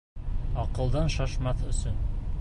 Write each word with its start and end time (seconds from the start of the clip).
Аҡылдан 0.63 1.13
шашмаҫ 1.19 1.65
өсөн. 1.73 2.05